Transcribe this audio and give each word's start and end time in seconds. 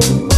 you. 0.00 0.31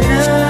Yeah. 0.00 0.49